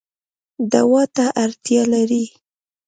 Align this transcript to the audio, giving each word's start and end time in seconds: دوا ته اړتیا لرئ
دوا 0.71 1.03
ته 1.15 1.25
اړتیا 1.43 1.81
لرئ 1.93 2.25